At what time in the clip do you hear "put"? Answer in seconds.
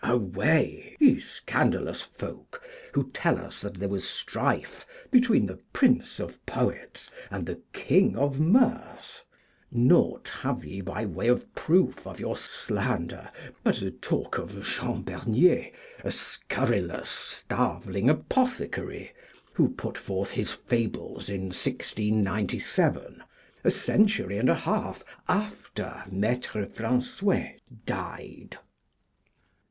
19.69-19.99